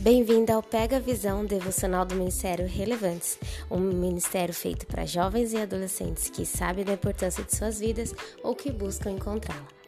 Bem-vindo 0.00 0.50
ao 0.50 0.62
Pega 0.62 0.98
Visão 0.98 1.44
devocional 1.44 2.06
do 2.06 2.14
Ministério 2.14 2.66
Relevantes, 2.66 3.38
um 3.70 3.78
ministério 3.78 4.54
feito 4.54 4.86
para 4.86 5.04
jovens 5.04 5.52
e 5.52 5.58
adolescentes 5.58 6.30
que 6.30 6.46
sabem 6.46 6.86
da 6.86 6.94
importância 6.94 7.44
de 7.44 7.54
suas 7.54 7.78
vidas 7.78 8.14
ou 8.42 8.54
que 8.54 8.72
buscam 8.72 9.10
encontrá-la. 9.10 9.79